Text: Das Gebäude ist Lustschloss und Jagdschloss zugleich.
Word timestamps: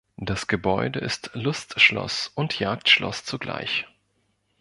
Das 0.17 0.47
Gebäude 0.47 0.97
ist 0.99 1.29
Lustschloss 1.35 2.31
und 2.33 2.57
Jagdschloss 2.57 3.23
zugleich. 3.23 3.85